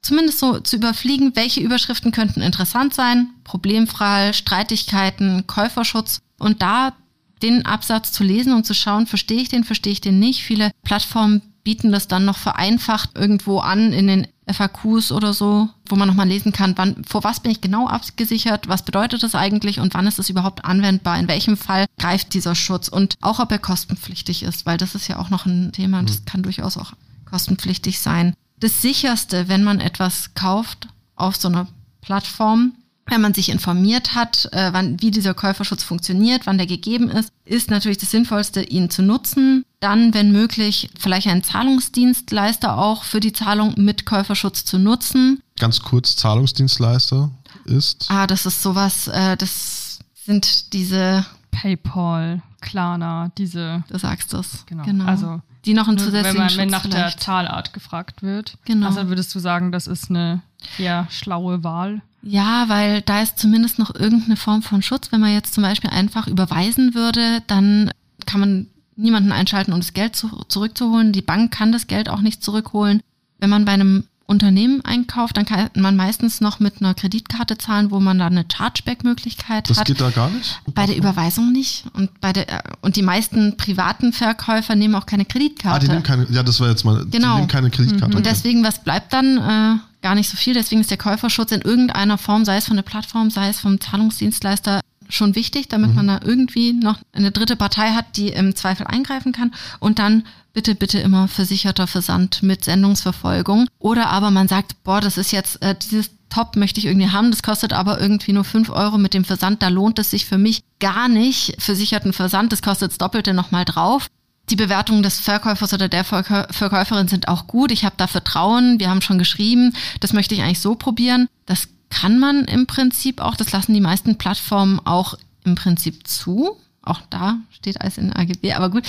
zumindest 0.00 0.38
so 0.38 0.58
zu 0.60 0.76
überfliegen, 0.76 1.36
welche 1.36 1.60
Überschriften 1.60 2.12
könnten 2.12 2.40
interessant 2.40 2.94
sein, 2.94 3.28
Problemfall, 3.44 4.32
Streitigkeiten, 4.32 5.46
Käuferschutz 5.46 6.20
und 6.38 6.62
da 6.62 6.94
den 7.42 7.66
Absatz 7.66 8.12
zu 8.12 8.24
lesen 8.24 8.54
und 8.54 8.64
zu 8.64 8.74
schauen, 8.74 9.06
verstehe 9.06 9.42
ich 9.42 9.48
den, 9.48 9.64
verstehe 9.64 9.92
ich 9.92 10.00
den 10.00 10.18
nicht. 10.18 10.42
Viele 10.42 10.70
Plattformen 10.82 11.42
bieten 11.62 11.92
das 11.92 12.08
dann 12.08 12.24
noch 12.24 12.38
vereinfacht 12.38 13.10
irgendwo 13.16 13.58
an 13.58 13.92
in 13.92 14.06
den 14.06 14.26
FAQs 14.52 15.12
oder 15.12 15.32
so, 15.32 15.68
wo 15.88 15.96
man 15.96 16.08
nochmal 16.08 16.28
lesen 16.28 16.52
kann, 16.52 16.76
wann, 16.76 17.04
vor 17.04 17.24
was 17.24 17.40
bin 17.40 17.52
ich 17.52 17.60
genau 17.60 17.86
abgesichert, 17.86 18.68
was 18.68 18.84
bedeutet 18.84 19.22
das 19.22 19.34
eigentlich 19.34 19.80
und 19.80 19.94
wann 19.94 20.06
ist 20.06 20.18
es 20.18 20.30
überhaupt 20.30 20.64
anwendbar, 20.64 21.18
in 21.18 21.28
welchem 21.28 21.56
Fall 21.56 21.86
greift 21.98 22.34
dieser 22.34 22.54
Schutz 22.54 22.88
und 22.88 23.16
auch 23.20 23.38
ob 23.38 23.50
er 23.52 23.58
kostenpflichtig 23.58 24.42
ist, 24.42 24.66
weil 24.66 24.78
das 24.78 24.94
ist 24.94 25.08
ja 25.08 25.18
auch 25.18 25.30
noch 25.30 25.46
ein 25.46 25.72
Thema, 25.72 26.02
das 26.02 26.24
kann 26.24 26.42
durchaus 26.42 26.76
auch 26.76 26.92
kostenpflichtig 27.24 28.00
sein. 28.00 28.34
Das 28.58 28.82
sicherste, 28.82 29.48
wenn 29.48 29.64
man 29.64 29.80
etwas 29.80 30.34
kauft 30.34 30.88
auf 31.16 31.36
so 31.36 31.48
einer 31.48 31.66
Plattform, 32.00 32.72
wenn 33.06 33.20
man 33.20 33.34
sich 33.34 33.48
informiert 33.48 34.14
hat, 34.14 34.48
äh, 34.52 34.72
wann, 34.72 35.00
wie 35.00 35.10
dieser 35.10 35.34
Käuferschutz 35.34 35.82
funktioniert, 35.82 36.46
wann 36.46 36.58
der 36.58 36.66
gegeben 36.66 37.10
ist, 37.10 37.30
ist 37.44 37.70
natürlich 37.70 37.98
das 37.98 38.10
Sinnvollste, 38.10 38.62
ihn 38.62 38.88
zu 38.88 39.02
nutzen. 39.02 39.64
Dann, 39.80 40.14
wenn 40.14 40.30
möglich, 40.30 40.90
vielleicht 40.98 41.26
einen 41.26 41.42
Zahlungsdienstleister 41.42 42.76
auch 42.78 43.04
für 43.04 43.20
die 43.20 43.32
Zahlung 43.32 43.74
mit 43.76 44.06
Käuferschutz 44.06 44.64
zu 44.64 44.78
nutzen. 44.78 45.42
Ganz 45.58 45.80
kurz, 45.80 46.16
Zahlungsdienstleister 46.16 47.30
ist. 47.64 48.06
Ah, 48.08 48.26
das 48.26 48.46
ist 48.46 48.62
sowas, 48.62 49.08
äh, 49.08 49.36
das 49.36 50.00
sind 50.14 50.72
diese, 50.74 51.24
PayPal, 51.50 52.42
Klarna, 52.60 53.30
diese. 53.36 53.84
du 53.88 53.98
sagst 53.98 54.34
es. 54.34 54.64
Genau. 54.66 55.04
Also, 55.04 55.40
die 55.64 55.74
noch 55.74 55.88
einen 55.88 55.98
zusätzlichen 55.98 56.38
wenn, 56.38 56.46
man, 56.46 56.56
wenn 56.56 56.68
nach 56.68 56.82
der 56.82 56.90
vielleicht. 56.90 57.20
Zahlart 57.20 57.72
gefragt 57.72 58.22
wird. 58.22 58.56
Genau. 58.64 58.86
Also 58.86 59.08
würdest 59.08 59.34
du 59.34 59.38
sagen, 59.38 59.72
das 59.72 59.86
ist 59.86 60.10
eine 60.10 60.42
eher 60.78 61.06
schlaue 61.10 61.62
Wahl? 61.64 62.02
Ja, 62.22 62.68
weil 62.68 63.02
da 63.02 63.22
ist 63.22 63.38
zumindest 63.38 63.78
noch 63.78 63.94
irgendeine 63.94 64.36
Form 64.36 64.62
von 64.62 64.82
Schutz. 64.82 65.12
Wenn 65.12 65.20
man 65.20 65.32
jetzt 65.32 65.54
zum 65.54 65.62
Beispiel 65.62 65.90
einfach 65.90 66.26
überweisen 66.26 66.94
würde, 66.94 67.42
dann 67.46 67.90
kann 68.26 68.40
man 68.40 68.66
niemanden 68.96 69.32
einschalten, 69.32 69.72
um 69.72 69.80
das 69.80 69.92
Geld 69.94 70.16
zu, 70.16 70.28
zurückzuholen. 70.48 71.12
Die 71.12 71.22
Bank 71.22 71.52
kann 71.52 71.72
das 71.72 71.86
Geld 71.86 72.08
auch 72.08 72.20
nicht 72.20 72.42
zurückholen. 72.44 73.02
Wenn 73.38 73.50
man 73.50 73.64
bei 73.64 73.72
einem 73.72 74.04
Unternehmen 74.26 74.84
einkauft, 74.84 75.36
dann 75.36 75.44
kann 75.44 75.70
man 75.74 75.96
meistens 75.96 76.40
noch 76.40 76.60
mit 76.60 76.80
einer 76.80 76.94
Kreditkarte 76.94 77.58
zahlen, 77.58 77.90
wo 77.90 77.98
man 77.98 78.18
dann 78.18 78.32
eine 78.36 78.44
Chargeback-Möglichkeit 78.52 79.68
Das 79.68 79.78
hat. 79.80 79.86
geht 79.86 80.00
da 80.00 80.10
gar 80.10 80.30
nicht? 80.30 80.60
Bei 80.72 80.86
der 80.86 80.96
Überweisung 80.96 81.50
nicht. 81.50 81.84
Und 81.94 82.20
bei 82.20 82.32
der 82.32 82.62
und 82.80 82.94
die 82.96 83.02
meisten 83.02 83.56
privaten 83.56 84.12
Verkäufer 84.12 84.76
nehmen 84.76 84.94
auch 84.94 85.06
keine 85.06 85.24
Ah, 85.24 85.26
Kreditkarte. 85.28 85.86
die 85.86 85.90
nehmen 85.90 86.04
keine, 86.04 86.26
ja, 86.30 86.42
das 86.44 86.60
war 86.60 86.68
jetzt 86.68 86.84
mal, 86.84 87.04
die 87.04 87.10
Genau. 87.10 87.36
nehmen 87.36 87.48
keine 87.48 87.70
Kreditkarte. 87.70 88.16
Und 88.16 88.20
okay. 88.20 88.28
deswegen, 88.30 88.62
was 88.62 88.84
bleibt 88.84 89.12
dann? 89.12 89.36
Äh, 89.38 89.78
gar 90.02 90.14
nicht 90.14 90.30
so 90.30 90.36
viel. 90.36 90.54
Deswegen 90.54 90.80
ist 90.80 90.90
der 90.90 90.96
Käuferschutz 90.98 91.52
in 91.52 91.60
irgendeiner 91.62 92.16
Form, 92.16 92.44
sei 92.44 92.56
es 92.56 92.66
von 92.66 92.76
der 92.76 92.82
Plattform, 92.84 93.30
sei 93.30 93.48
es 93.48 93.58
vom 93.60 93.80
Zahlungsdienstleister, 93.80 94.80
schon 95.10 95.34
wichtig, 95.34 95.68
damit 95.68 95.90
mhm. 95.90 95.96
man 95.96 96.06
da 96.08 96.20
irgendwie 96.24 96.72
noch 96.72 96.98
eine 97.12 97.30
dritte 97.30 97.56
Partei 97.56 97.90
hat, 97.90 98.16
die 98.16 98.28
im 98.28 98.54
Zweifel 98.56 98.86
eingreifen 98.86 99.32
kann. 99.32 99.52
Und 99.78 99.98
dann 99.98 100.24
bitte, 100.52 100.74
bitte 100.74 100.98
immer 100.98 101.28
versicherter 101.28 101.86
Versand 101.86 102.42
mit 102.42 102.64
Sendungsverfolgung. 102.64 103.68
Oder 103.78 104.08
aber 104.08 104.30
man 104.30 104.48
sagt, 104.48 104.82
boah, 104.84 105.00
das 105.00 105.18
ist 105.18 105.32
jetzt 105.32 105.62
äh, 105.62 105.74
dieses 105.74 106.10
Top 106.30 106.54
möchte 106.54 106.78
ich 106.78 106.86
irgendwie 106.86 107.10
haben, 107.10 107.30
das 107.30 107.42
kostet 107.42 107.72
aber 107.72 108.00
irgendwie 108.00 108.32
nur 108.32 108.44
fünf 108.44 108.70
Euro 108.70 108.98
mit 108.98 109.14
dem 109.14 109.24
Versand, 109.24 109.62
da 109.62 109.68
lohnt 109.68 109.98
es 109.98 110.10
sich 110.12 110.26
für 110.26 110.38
mich 110.38 110.62
gar 110.78 111.08
nicht, 111.08 111.56
versicherten 111.58 112.12
Versand, 112.12 112.52
das 112.52 112.62
kostet 112.62 112.92
das 112.92 112.98
Doppelte 112.98 113.34
nochmal 113.34 113.64
drauf. 113.64 114.06
Die 114.48 114.56
Bewertungen 114.56 115.02
des 115.02 115.20
Verkäufers 115.20 115.72
oder 115.74 115.88
der 115.88 116.02
Verkäuferin 116.02 117.06
sind 117.06 117.28
auch 117.28 117.46
gut. 117.46 117.70
Ich 117.70 117.84
habe 117.84 117.94
da 117.96 118.08
Vertrauen. 118.08 118.80
Wir 118.80 118.90
haben 118.90 119.00
schon 119.00 119.18
geschrieben. 119.18 119.74
Das 120.00 120.12
möchte 120.12 120.34
ich 120.34 120.42
eigentlich 120.42 120.58
so 120.58 120.74
probieren. 120.74 121.28
Das 121.46 121.68
kann 121.90 122.18
man 122.18 122.44
im 122.46 122.66
Prinzip 122.66 123.20
auch. 123.20 123.36
Das 123.36 123.52
lassen 123.52 123.74
die 123.74 123.80
meisten 123.80 124.16
Plattformen 124.16 124.80
auch 124.84 125.14
im 125.44 125.54
Prinzip 125.54 126.06
zu. 126.06 126.56
Auch 126.82 127.00
da 127.10 127.38
steht 127.50 127.80
alles 127.80 127.98
in 127.98 128.12
AGB, 128.12 128.54
aber 128.54 128.70
gut, 128.70 128.84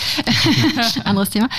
anderes 1.03 1.31
Thema. 1.31 1.49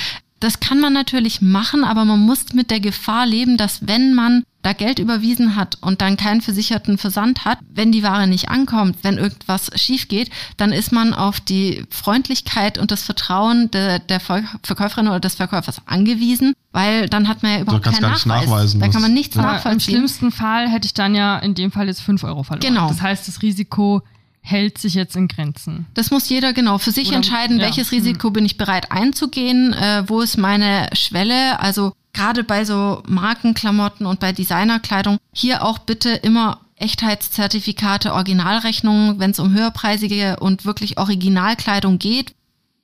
Das 0.40 0.60
kann 0.60 0.80
man 0.80 0.92
natürlich 0.92 1.42
machen, 1.42 1.84
aber 1.84 2.04
man 2.04 2.20
muss 2.20 2.52
mit 2.52 2.70
der 2.70 2.80
Gefahr 2.80 3.26
leben, 3.26 3.56
dass 3.56 3.86
wenn 3.86 4.14
man 4.14 4.44
da 4.62 4.72
Geld 4.72 4.98
überwiesen 4.98 5.56
hat 5.56 5.76
und 5.80 6.00
dann 6.00 6.16
keinen 6.16 6.40
versicherten 6.40 6.96
Versand 6.96 7.44
hat, 7.44 7.58
wenn 7.68 7.90
die 7.92 8.02
Ware 8.02 8.26
nicht 8.26 8.48
ankommt, 8.48 8.96
wenn 9.02 9.18
irgendwas 9.18 9.70
schief 9.74 10.08
geht, 10.08 10.30
dann 10.56 10.72
ist 10.72 10.92
man 10.92 11.14
auf 11.14 11.40
die 11.40 11.84
Freundlichkeit 11.90 12.78
und 12.78 12.90
das 12.92 13.02
Vertrauen 13.02 13.70
de, 13.72 13.98
der 13.98 14.20
Verkäuferin 14.20 15.08
oder 15.08 15.20
des 15.20 15.34
Verkäufers 15.34 15.82
angewiesen, 15.86 16.54
weil 16.70 17.08
dann 17.08 17.28
hat 17.28 17.42
man 17.42 17.52
ja 17.52 17.60
überhaupt 17.60 17.84
keinen 17.84 18.00
Nachweis. 18.02 18.26
Nachweisen, 18.26 18.80
da 18.80 18.88
kann 18.88 19.02
man 19.02 19.12
nichts 19.12 19.34
ja, 19.34 19.42
nachvollziehen. 19.42 19.94
Im 19.94 19.98
schlimmsten 19.98 20.30
Fall 20.30 20.68
hätte 20.68 20.86
ich 20.86 20.94
dann 20.94 21.14
ja 21.14 21.38
in 21.38 21.54
dem 21.54 21.72
Fall 21.72 21.88
jetzt 21.88 22.02
fünf 22.02 22.22
Euro 22.22 22.44
verloren. 22.44 22.74
Genau. 22.74 22.88
Das 22.88 23.02
heißt, 23.02 23.26
das 23.26 23.42
Risiko 23.42 24.02
hält 24.42 24.78
sich 24.78 24.94
jetzt 24.94 25.16
in 25.16 25.28
Grenzen. 25.28 25.86
Das 25.94 26.10
muss 26.10 26.28
jeder 26.28 26.52
genau 26.52 26.78
für 26.78 26.90
sich 26.90 27.08
Oder, 27.08 27.16
entscheiden, 27.16 27.58
ja. 27.58 27.64
welches 27.64 27.92
Risiko 27.92 28.28
hm. 28.28 28.32
bin 28.34 28.44
ich 28.44 28.58
bereit 28.58 28.90
einzugehen, 28.90 29.72
äh, 29.72 30.04
wo 30.06 30.20
ist 30.20 30.36
meine 30.36 30.88
Schwelle. 30.94 31.60
Also 31.60 31.94
gerade 32.12 32.44
bei 32.44 32.64
so 32.64 33.02
Markenklamotten 33.06 34.06
und 34.06 34.20
bei 34.20 34.32
Designerkleidung 34.32 35.18
hier 35.32 35.64
auch 35.64 35.78
bitte 35.78 36.10
immer 36.10 36.60
Echtheitszertifikate, 36.76 38.12
Originalrechnungen, 38.12 39.18
wenn 39.18 39.30
es 39.30 39.38
um 39.38 39.52
höherpreisige 39.52 40.38
und 40.40 40.64
wirklich 40.64 40.98
Originalkleidung 40.98 41.98
geht 41.98 42.34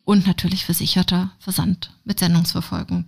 und 0.05 0.27
natürlich 0.27 0.65
versicherter 0.65 1.33
Versand 1.41 1.91
mit 2.05 2.21
Sendungsverfolgung. 2.21 3.07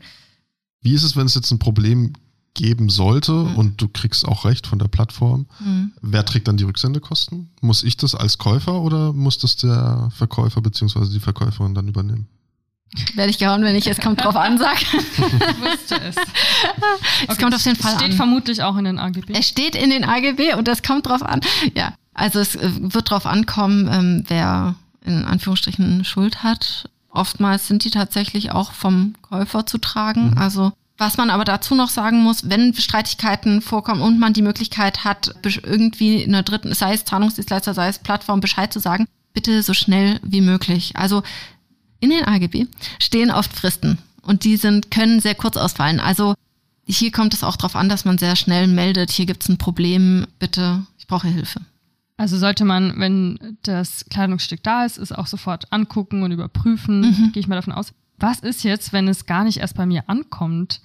Wie 0.83 0.93
ist 0.93 1.05
es, 1.05 1.17
wenn 1.17 1.27
es 1.27 1.35
jetzt 1.35 1.51
ein 1.51 1.59
Problem 1.59 2.15
geben 2.55 2.91
sollte 2.91 3.33
mhm. 3.33 3.57
und 3.57 3.81
du 3.81 3.89
kriegst 3.89 4.27
auch 4.27 4.45
recht 4.45 4.67
von 4.67 4.79
der 4.79 4.89
Plattform, 4.89 5.47
mhm. 5.61 5.93
wer 6.03 6.25
trägt 6.25 6.49
dann 6.49 6.57
die 6.57 6.65
Rücksendekosten? 6.65 7.51
Muss 7.61 7.83
ich 7.85 7.97
das 7.97 8.15
als 8.15 8.39
Käufer 8.39 8.83
oder 8.83 9.13
muss 9.13 9.39
das 9.39 9.57
der 9.57 10.11
Verkäufer 10.15 10.61
bzw. 10.61 11.09
die 11.13 11.21
Verkäuferin 11.21 11.75
dann 11.75 11.89
übernehmen? 11.89 12.29
Werde 13.15 13.31
ich 13.31 13.39
gehauen, 13.39 13.63
wenn 13.63 13.77
ich 13.77 13.87
es 13.87 14.01
kommt 14.01 14.25
drauf 14.25 14.35
an 14.35 14.59
sage. 14.59 14.81
Ich 14.83 15.19
wusste 15.61 16.01
es. 16.01 16.17
Es 16.17 17.29
okay, 17.29 17.43
kommt 17.43 17.55
auf 17.55 17.63
den 17.63 17.77
Fall 17.77 17.93
steht 17.93 18.03
an. 18.03 18.07
Steht 18.07 18.15
vermutlich 18.15 18.63
auch 18.63 18.77
in 18.77 18.85
den 18.85 18.99
AGB. 18.99 19.33
Es 19.33 19.47
steht 19.47 19.77
in 19.77 19.91
den 19.91 20.05
AGB 20.05 20.55
und 20.55 20.67
das 20.67 20.83
kommt 20.83 21.07
drauf 21.07 21.23
an. 21.23 21.41
Ja, 21.75 21.95
also 22.15 22.41
es 22.41 22.57
äh, 22.57 22.71
wird 22.81 23.11
drauf 23.11 23.27
ankommen, 23.27 23.89
ähm, 23.93 24.25
wer 24.27 24.75
in 25.05 25.25
Anführungsstrichen 25.25 26.05
Schuld 26.05 26.43
hat. 26.43 26.91
Oftmals 27.11 27.69
sind 27.69 27.85
die 27.85 27.91
tatsächlich 27.91 28.53
auch 28.53 28.73
vom 28.73 29.15
Käufer 29.23 29.67
zu 29.67 29.79
tragen. 29.79 30.31
Mhm. 30.33 30.39
Also 30.39 30.73
was 30.99 31.17
man 31.17 31.31
aber 31.31 31.45
dazu 31.45 31.75
noch 31.75 31.89
sagen 31.89 32.23
muss, 32.23 32.51
wenn 32.51 32.75
Streitigkeiten 32.75 33.63
vorkommen 33.63 34.03
und 34.03 34.19
man 34.19 34.35
die 34.35 34.43
Möglichkeit 34.43 35.03
hat, 35.03 35.35
irgendwie 35.43 36.23
in 36.23 36.33
der 36.33 36.43
dritten, 36.43 36.75
sei 36.75 36.93
es 36.93 37.07
Zahlungsdienstleister, 37.07 37.73
sei 37.73 37.89
es 37.89 37.99
Plattform, 37.99 38.41
Bescheid 38.41 38.71
zu 38.71 38.81
sagen, 38.81 39.07
bitte 39.33 39.63
so 39.63 39.73
schnell 39.73 40.21
wie 40.23 40.43
möglich. 40.43 40.97
Also 40.97 41.23
in 42.01 42.11
den 42.11 42.25
AGB 42.25 42.67
stehen 43.01 43.31
oft 43.31 43.53
Fristen 43.53 43.99
und 44.23 44.45
die 44.45 44.57
sind, 44.57 44.91
können 44.91 45.21
sehr 45.21 45.35
kurz 45.35 45.57
ausfallen. 45.57 46.01
Also 46.01 46.35
hier 46.87 47.13
kommt 47.13 47.35
es 47.35 47.45
auch 47.45 47.57
darauf 47.57 47.77
an, 47.77 47.89
dass 47.89 48.05
man 48.05 48.19
sehr 48.19 48.37
schnell 48.37 48.67
meldet, 48.67 49.11
hier 49.11 49.27
gibt 49.27 49.43
es 49.43 49.49
ein 49.49 49.59
Problem, 49.59 50.27
bitte, 50.39 50.85
ich 50.99 51.07
brauche 51.07 51.29
Hilfe. 51.29 51.61
Also 52.17 52.37
sollte 52.37 52.67
man, 52.67 52.99
wenn 52.99 53.57
das 53.63 54.05
Kleidungsstück 54.11 54.63
da 54.63 54.85
ist, 54.85 54.99
es 54.99 55.11
auch 55.11 55.27
sofort 55.27 55.73
angucken 55.73 56.23
und 56.23 56.33
überprüfen, 56.33 57.01
mhm. 57.01 57.33
gehe 57.33 57.41
ich 57.41 57.49
mal 57.49 57.55
davon 57.55 57.73
aus. 57.73 57.95
Was 58.19 58.41
ist 58.41 58.63
jetzt, 58.63 58.93
wenn 58.93 59.09
es 59.09 59.25
gar 59.25 59.45
nicht 59.45 59.59
erst 59.59 59.77
bei 59.77 59.87
mir 59.87 60.05
ankommt? 60.07 60.83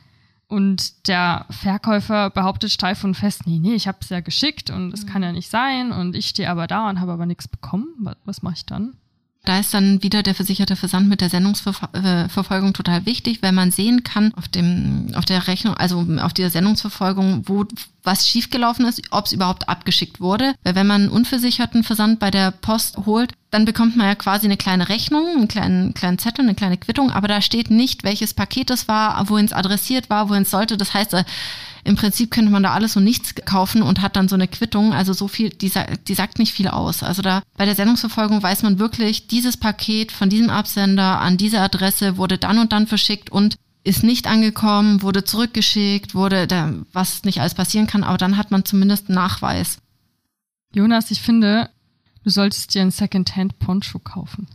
Und 0.48 1.08
der 1.08 1.46
Verkäufer 1.50 2.30
behauptet 2.30 2.72
steif 2.72 3.04
und 3.04 3.16
fest, 3.16 3.48
nee, 3.48 3.60
nee, 3.60 3.74
ich 3.74 3.88
habe 3.88 3.98
es 4.00 4.10
ja 4.10 4.22
geschickt 4.22 4.70
und 4.70 4.94
es 4.94 5.04
mhm. 5.04 5.10
kann 5.10 5.24
ja 5.24 5.32
nicht 5.34 5.50
sein 5.50 5.92
und 5.92 6.16
ich 6.16 6.28
stehe 6.28 6.50
aber 6.50 6.68
da 6.68 6.90
und 6.90 7.02
habe 7.02 7.12
aber 7.12 7.26
nichts 7.26 7.48
bekommen. 7.48 7.88
Was, 8.00 8.16
was 8.24 8.42
mache 8.42 8.56
ich 8.56 8.66
dann? 8.66 8.94
Da 9.46 9.60
ist 9.60 9.74
dann 9.74 10.02
wieder 10.04 10.24
der 10.24 10.36
versicherte 10.36 10.76
Versand 10.76 11.08
mit 11.08 11.22
der 11.22 11.30
Sendungsverfolgung 11.30 12.74
total 12.74 13.06
wichtig, 13.06 13.42
weil 13.42 13.52
man 13.52 13.72
sehen 13.72 14.04
kann 14.04 14.34
auf 14.36 14.48
dem, 14.48 15.12
auf 15.16 15.26
der 15.26 15.48
Rechnung, 15.48 15.76
also 15.76 16.06
auf 16.20 16.34
dieser 16.34 16.50
Sendungsverfolgung, 16.50 17.44
wo 17.48 17.66
was 18.04 18.28
schiefgelaufen 18.28 18.86
ist, 18.86 19.02
ob 19.12 19.26
es 19.26 19.32
überhaupt 19.32 19.70
abgeschickt 19.70 20.20
wurde. 20.20 20.54
Weil 20.64 20.76
wenn 20.76 20.88
man 20.88 21.04
einen 21.04 21.12
unversicherten 21.12 21.84
Versand 21.84 22.20
bei 22.20 22.32
der 22.32 22.52
Post 22.52 22.98
holt, 23.06 23.34
dann 23.52 23.66
bekommt 23.66 23.96
man 23.96 24.08
ja 24.08 24.16
quasi 24.16 24.46
eine 24.46 24.58
kleine 24.58 24.90
Rechnung, 24.90 25.28
einen 25.28 25.48
kleinen, 25.48 25.94
kleinen 25.94 26.20
Zettel, 26.20 26.44
eine 26.44 26.56
kleine 26.56 26.78
Quittung, 26.78 27.12
aber 27.12 27.28
da 27.28 27.42
steht 27.42 27.70
nicht, 27.70 28.04
welches 28.04 28.34
Paket 28.34 28.70
es 28.70 28.88
war, 28.88 29.30
wohin 29.30 29.46
es 29.46 29.54
adressiert 29.54 30.10
war, 30.10 30.30
wohin 30.30 30.44
es 30.44 30.52
sollte. 30.52 30.78
Das 30.78 30.94
heißt, 30.94 31.14
äh, 31.14 31.24
im 31.86 31.96
Prinzip 31.96 32.32
könnte 32.32 32.52
man 32.52 32.64
da 32.64 32.74
alles 32.74 32.98
und 32.98 33.04
nichts 33.04 33.36
kaufen 33.46 33.84
und 33.84 34.02
hat 34.02 34.16
dann 34.16 34.28
so 34.28 34.36
eine 34.36 34.48
Quittung. 34.48 34.92
Also 34.92 35.14
so 35.14 35.28
viel, 35.28 35.52
die, 35.52 35.72
die 36.08 36.14
sagt 36.16 36.40
nicht 36.40 36.52
viel 36.52 36.68
aus. 36.68 37.04
Also 37.04 37.22
da 37.22 37.44
bei 37.58 37.66
der 37.66 37.76
Sendungsverfolgung 37.76 38.42
weiß 38.42 38.64
man 38.64 38.80
wirklich, 38.80 39.28
dieses 39.28 39.56
Paket 39.56 40.12
von 40.12 40.30
diesem 40.30 40.50
Absender 40.50 41.22
an 41.22 41.38
diese 41.38 41.60
Adresse 41.60 42.18
wurde 42.18 42.40
dann 42.40 42.58
und 42.58 42.74
dann 42.74 42.88
verschickt 42.88 43.30
und 43.30 43.56
ist 43.84 44.04
nicht 44.04 44.26
angekommen, 44.26 45.04
wurde 45.04 45.24
zurückgeschickt, 45.24 46.16
wurde 46.16 46.48
da, 46.48 46.74
was 46.92 47.24
nicht 47.24 47.40
alles 47.40 47.54
passieren 47.54 47.86
kann, 47.86 48.04
aber 48.04 48.18
dann 48.18 48.36
hat 48.36 48.50
man 48.50 48.66
zumindest 48.66 49.10
Nachweis. 49.10 49.78
Jonas, 50.74 51.12
ich 51.12 51.22
finde, 51.22 51.70
du 52.24 52.32
solltest 52.32 52.74
dir 52.74 52.82
ein 52.82 52.90
Secondhand-Poncho 52.90 54.00
kaufen 54.00 54.48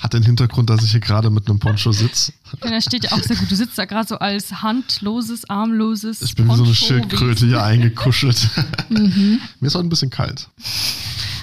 hat 0.00 0.14
den 0.14 0.22
Hintergrund, 0.22 0.70
dass 0.70 0.82
ich 0.82 0.92
hier 0.92 1.00
gerade 1.00 1.28
mit 1.28 1.48
einem 1.48 1.58
Poncho 1.58 1.92
sitze. 1.92 2.32
Ja, 2.64 2.70
da 2.70 2.80
steht 2.80 3.04
ja 3.04 3.12
auch 3.12 3.22
sehr 3.22 3.36
gut. 3.36 3.50
Du 3.50 3.54
sitzt 3.54 3.76
da 3.76 3.84
gerade 3.84 4.08
so 4.08 4.18
als 4.18 4.62
handloses, 4.62 5.48
armloses. 5.48 6.22
Ich 6.22 6.34
bin 6.34 6.48
wie 6.48 6.56
so 6.56 6.64
eine 6.64 6.74
Schildkröte 6.74 7.46
hier 7.46 7.62
eingekuschelt. 7.62 8.48
mhm. 8.88 9.40
Mir 9.60 9.66
ist 9.66 9.76
auch 9.76 9.80
ein 9.80 9.90
bisschen 9.90 10.08
kalt. 10.08 10.48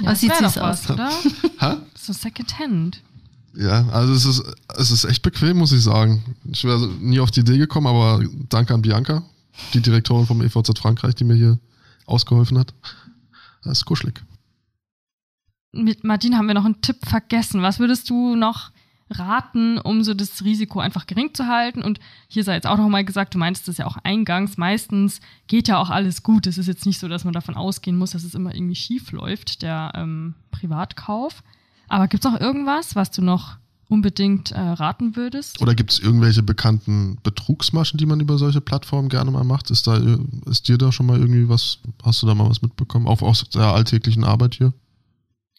Ja, 0.01 0.11
Was 0.11 0.21
sieht 0.21 0.35
süß 0.35 0.57
aus, 0.57 0.89
oder? 0.89 1.11
Ha? 1.61 1.77
So 1.99 2.13
Secondhand. 2.13 3.01
Ja, 3.55 3.87
also 3.89 4.13
es 4.13 4.25
ist, 4.25 4.43
es 4.75 4.91
ist 4.91 5.05
echt 5.05 5.21
bequem, 5.21 5.57
muss 5.57 5.71
ich 5.71 5.81
sagen. 5.81 6.23
Ich 6.51 6.63
wäre 6.63 6.87
nie 6.99 7.19
auf 7.19 7.31
die 7.31 7.41
Idee 7.41 7.57
gekommen, 7.57 7.87
aber 7.87 8.23
danke 8.49 8.73
an 8.73 8.81
Bianca, 8.81 9.23
die 9.73 9.81
Direktorin 9.81 10.25
vom 10.27 10.41
EVZ 10.41 10.77
Frankreich, 10.77 11.15
die 11.15 11.23
mir 11.23 11.35
hier 11.35 11.59
ausgeholfen 12.05 12.57
hat. 12.57 12.73
Das 13.63 13.79
ist 13.79 13.85
kuschelig 13.85 14.23
mit 15.71 16.03
Martin 16.03 16.37
haben 16.37 16.47
wir 16.47 16.53
noch 16.53 16.65
einen 16.65 16.81
Tipp 16.81 16.97
vergessen. 17.05 17.61
Was 17.61 17.79
würdest 17.79 18.09
du 18.09 18.35
noch 18.35 18.71
raten, 19.09 19.77
um 19.77 20.03
so 20.03 20.13
das 20.13 20.43
Risiko 20.43 20.79
einfach 20.79 21.07
gering 21.07 21.33
zu 21.33 21.47
halten? 21.47 21.81
Und 21.81 21.99
hier 22.27 22.43
sei 22.43 22.55
jetzt 22.55 22.67
auch 22.67 22.77
nochmal 22.77 23.05
gesagt, 23.05 23.33
du 23.33 23.37
meintest 23.37 23.67
das 23.67 23.77
ja 23.77 23.85
auch 23.85 23.97
eingangs, 24.03 24.57
meistens 24.57 25.19
geht 25.47 25.67
ja 25.67 25.77
auch 25.77 25.89
alles 25.89 26.23
gut. 26.23 26.47
Es 26.47 26.57
ist 26.57 26.67
jetzt 26.67 26.85
nicht 26.85 26.99
so, 26.99 27.07
dass 27.07 27.23
man 27.23 27.33
davon 27.33 27.55
ausgehen 27.55 27.97
muss, 27.97 28.11
dass 28.11 28.23
es 28.23 28.35
immer 28.35 28.53
irgendwie 28.53 28.75
schief 28.75 29.11
läuft, 29.11 29.61
der 29.61 29.91
ähm, 29.95 30.35
Privatkauf. 30.51 31.43
Aber 31.87 32.07
gibt 32.07 32.25
es 32.25 32.31
auch 32.31 32.39
irgendwas, 32.39 32.95
was 32.95 33.11
du 33.11 33.21
noch 33.21 33.57
unbedingt 33.89 34.51
äh, 34.51 34.59
raten 34.59 35.15
würdest? 35.15 35.61
Oder 35.61 35.73
gibt 35.73 35.91
es 35.91 35.99
irgendwelche 35.99 36.43
bekannten 36.43 37.17
Betrugsmaschen, 37.23 37.97
die 37.97 38.05
man 38.05 38.19
über 38.19 38.37
solche 38.37 38.59
Plattformen 38.59 39.07
gerne 39.07 39.31
mal 39.31 39.45
macht? 39.45 39.71
Ist, 39.71 39.87
da, 39.87 39.97
ist 40.45 40.67
dir 40.67 40.77
da 40.77 40.91
schon 40.91 41.05
mal 41.05 41.17
irgendwie 41.17 41.47
was, 41.47 41.79
hast 42.03 42.21
du 42.21 42.27
da 42.27 42.35
mal 42.35 42.49
was 42.49 42.61
mitbekommen, 42.61 43.07
auch 43.07 43.21
aus 43.21 43.47
der 43.49 43.67
alltäglichen 43.67 44.25
Arbeit 44.25 44.55
hier? 44.55 44.73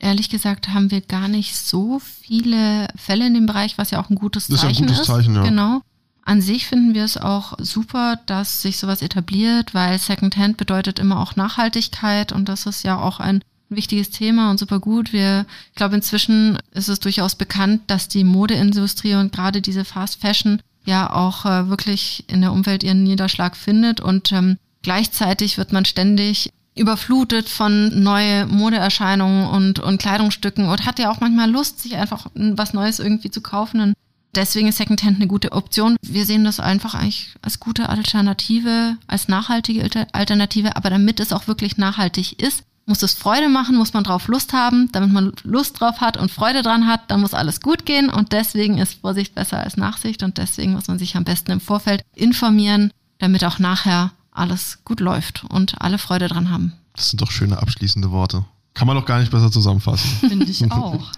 Ehrlich 0.00 0.28
gesagt 0.28 0.68
haben 0.68 0.90
wir 0.90 1.00
gar 1.00 1.26
nicht 1.28 1.56
so 1.56 1.98
viele 1.98 2.88
Fälle 2.96 3.26
in 3.26 3.34
dem 3.34 3.46
Bereich, 3.46 3.78
was 3.78 3.90
ja 3.90 4.00
auch 4.00 4.10
ein 4.10 4.16
gutes 4.16 4.46
Zeichen 4.46 4.60
ist. 4.60 4.62
Das 4.62 4.70
ist 4.70 4.78
ein 4.78 4.86
gutes 4.86 5.00
ist. 5.00 5.06
Zeichen, 5.06 5.34
ja. 5.34 5.42
Genau. 5.42 5.80
An 6.24 6.40
sich 6.42 6.66
finden 6.66 6.94
wir 6.94 7.04
es 7.04 7.16
auch 7.16 7.54
super, 7.58 8.20
dass 8.26 8.60
sich 8.60 8.76
sowas 8.76 9.00
etabliert, 9.02 9.72
weil 9.72 9.98
Secondhand 9.98 10.58
bedeutet 10.58 10.98
immer 10.98 11.20
auch 11.20 11.36
Nachhaltigkeit 11.36 12.32
und 12.32 12.48
das 12.48 12.66
ist 12.66 12.84
ja 12.84 13.00
auch 13.00 13.18
ein 13.18 13.40
wichtiges 13.70 14.10
Thema 14.10 14.50
und 14.50 14.58
super 14.58 14.78
gut. 14.78 15.12
Wir, 15.12 15.46
ich 15.70 15.74
glaube, 15.74 15.96
inzwischen 15.96 16.58
ist 16.72 16.88
es 16.88 17.00
durchaus 17.00 17.34
bekannt, 17.34 17.82
dass 17.86 18.08
die 18.08 18.24
Modeindustrie 18.24 19.14
und 19.14 19.32
gerade 19.32 19.62
diese 19.62 19.84
Fast 19.84 20.20
Fashion 20.20 20.60
ja 20.84 21.12
auch 21.12 21.44
äh, 21.44 21.68
wirklich 21.68 22.24
in 22.28 22.40
der 22.40 22.52
Umwelt 22.52 22.82
ihren 22.82 23.02
Niederschlag 23.02 23.56
findet 23.56 24.00
und 24.00 24.30
ähm, 24.32 24.58
gleichzeitig 24.82 25.58
wird 25.58 25.72
man 25.72 25.84
ständig 25.84 26.50
überflutet 26.78 27.48
von 27.48 28.02
neue 28.02 28.46
Modeerscheinungen 28.46 29.46
und, 29.48 29.80
und 29.80 29.98
Kleidungsstücken 29.98 30.68
und 30.68 30.86
hat 30.86 30.98
ja 30.98 31.10
auch 31.10 31.20
manchmal 31.20 31.50
Lust, 31.50 31.80
sich 31.80 31.96
einfach 31.96 32.26
was 32.34 32.72
Neues 32.72 32.98
irgendwie 32.98 33.30
zu 33.30 33.40
kaufen. 33.40 33.80
Und 33.80 33.94
deswegen 34.34 34.68
ist 34.68 34.78
Secondhand 34.78 35.16
eine 35.16 35.26
gute 35.26 35.52
Option. 35.52 35.96
Wir 36.02 36.24
sehen 36.24 36.44
das 36.44 36.60
einfach 36.60 36.94
eigentlich 36.94 37.34
als 37.42 37.60
gute 37.60 37.88
Alternative, 37.88 38.96
als 39.06 39.28
nachhaltige 39.28 39.88
Alternative, 40.12 40.76
aber 40.76 40.90
damit 40.90 41.20
es 41.20 41.32
auch 41.32 41.46
wirklich 41.46 41.76
nachhaltig 41.76 42.40
ist, 42.40 42.62
muss 42.88 43.02
es 43.02 43.12
Freude 43.12 43.50
machen, 43.50 43.76
muss 43.76 43.92
man 43.92 44.02
drauf 44.02 44.28
Lust 44.28 44.54
haben. 44.54 44.90
Damit 44.92 45.12
man 45.12 45.32
Lust 45.44 45.78
drauf 45.78 46.00
hat 46.00 46.16
und 46.16 46.30
Freude 46.30 46.62
dran 46.62 46.86
hat, 46.86 47.10
dann 47.10 47.20
muss 47.20 47.34
alles 47.34 47.60
gut 47.60 47.84
gehen. 47.84 48.08
Und 48.08 48.32
deswegen 48.32 48.78
ist 48.78 49.02
Vorsicht 49.02 49.34
besser 49.34 49.58
als 49.58 49.76
Nachsicht. 49.76 50.22
Und 50.22 50.38
deswegen 50.38 50.72
muss 50.72 50.88
man 50.88 50.98
sich 50.98 51.14
am 51.14 51.24
besten 51.24 51.50
im 51.50 51.60
Vorfeld 51.60 52.02
informieren, 52.14 52.90
damit 53.18 53.44
auch 53.44 53.58
nachher 53.58 54.12
alles 54.38 54.78
gut 54.84 55.00
läuft 55.00 55.44
und 55.44 55.80
alle 55.80 55.98
Freude 55.98 56.28
dran 56.28 56.50
haben. 56.50 56.72
Das 56.94 57.10
sind 57.10 57.20
doch 57.20 57.30
schöne 57.30 57.60
abschließende 57.60 58.10
Worte. 58.10 58.44
Kann 58.74 58.86
man 58.86 58.96
doch 58.96 59.06
gar 59.06 59.18
nicht 59.20 59.30
besser 59.30 59.50
zusammenfassen. 59.50 60.08
Finde 60.28 60.46
ich 60.46 60.64
auch. 60.72 61.12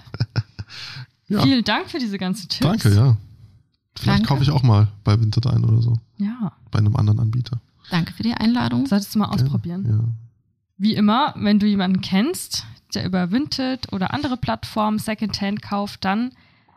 ja. 1.28 1.42
Vielen 1.42 1.64
Dank 1.64 1.90
für 1.90 1.98
diese 1.98 2.18
ganzen 2.18 2.48
Tipps. 2.48 2.66
Danke, 2.66 2.94
ja. 2.94 3.16
Vielleicht 3.96 4.20
Danke. 4.20 4.28
kaufe 4.28 4.42
ich 4.42 4.50
auch 4.50 4.62
mal 4.62 4.88
bei 5.04 5.20
Winterdein 5.20 5.64
oder 5.64 5.82
so. 5.82 5.96
Ja. 6.16 6.52
Bei 6.70 6.78
einem 6.78 6.96
anderen 6.96 7.18
Anbieter. 7.20 7.60
Danke 7.90 8.12
für 8.12 8.22
die 8.22 8.34
Einladung. 8.34 8.86
Solltest 8.86 9.14
du 9.14 9.18
mal 9.18 9.26
ausprobieren. 9.28 9.84
Ja. 9.88 10.04
Wie 10.78 10.94
immer, 10.94 11.34
wenn 11.36 11.58
du 11.58 11.66
jemanden 11.66 12.00
kennst, 12.00 12.64
der 12.94 13.04
über 13.04 13.30
Vinted 13.30 13.92
oder 13.92 14.14
andere 14.14 14.36
Plattformen 14.36 14.98
Secondhand 14.98 15.60
kauft, 15.60 16.04
dann 16.04 16.30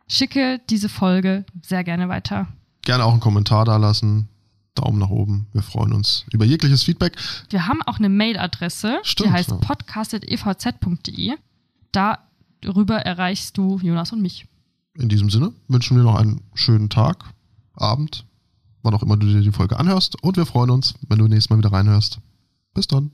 schicke 0.08 0.60
diese 0.70 0.90
Folge 0.90 1.46
sehr 1.62 1.84
gerne 1.84 2.10
weiter. 2.10 2.48
Gerne 2.82 3.06
auch 3.06 3.12
einen 3.12 3.22
Kommentar 3.22 3.64
da 3.64 3.78
lassen. 3.78 4.28
Daumen 4.76 5.00
nach 5.00 5.10
oben. 5.10 5.48
Wir 5.54 5.62
freuen 5.62 5.94
uns 5.94 6.26
über 6.32 6.46
jegliches 6.46 6.84
Feedback. 6.84 7.16
Wir 7.50 7.68
haben 7.68 7.82
auch 7.84 8.00
eine 8.00 8.10
Mailadresse, 8.10 9.02
die 9.20 9.30
heißt 9.30 9.52
ja. 9.52 9.58
podcast.evz.de. 9.58 11.34
Darüber 11.92 12.98
erreichst 12.98 13.58
du 13.58 13.80
Jonas 13.80 14.12
und 14.12 14.22
mich. 14.22 14.46
In 14.96 15.10
diesem 15.10 15.30
Sinne 15.30 15.54
wünschen 15.68 15.98
wir 15.98 16.04
noch 16.04 16.16
einen 16.16 16.42
schönen 16.54 16.90
Tag, 16.90 17.26
Abend, 17.76 18.26
wann 18.84 18.94
auch 18.94 19.04
immer 19.04 19.18
du 19.18 19.26
dir 19.26 19.42
die 19.42 19.52
Folge 19.52 19.80
anhörst. 19.80 20.22
Und 20.22 20.38
wir 20.38 20.46
freuen 20.46 20.70
uns, 20.70 20.96
wenn 21.08 21.20
du 21.20 21.28
nächstes 21.28 21.50
Mal 21.50 21.58
wieder 21.58 21.72
reinhörst. 21.72 22.20
Bis 22.74 22.88
dann. 22.88 23.12